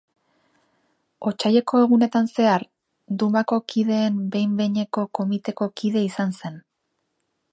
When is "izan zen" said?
6.11-6.61